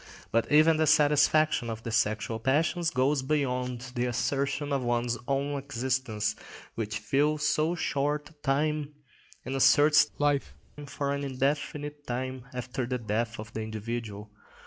But 0.31 0.51
even 0.51 0.77
the 0.77 0.87
satisfaction 0.87 1.69
of 1.69 1.83
the 1.83 1.91
sexual 1.91 2.39
passions 2.39 2.89
goes 2.89 3.21
beyond 3.21 3.91
the 3.93 4.07
assertion 4.07 4.73
of 4.73 4.81
one's 4.83 5.15
own 5.27 5.59
existence, 5.59 6.35
which 6.73 6.97
fills 6.97 7.47
so 7.47 7.75
short 7.75 8.31
a 8.31 8.33
time, 8.41 8.95
and 9.45 9.53
asserts 9.53 10.09
life 10.17 10.55
for 10.87 11.13
an 11.13 11.23
indefinite 11.23 12.07
time 12.07 12.45
after 12.51 12.87
the 12.87 12.97
death 12.97 13.37
of 13.39 13.53
the 13.53 13.61
individual. 13.61 14.31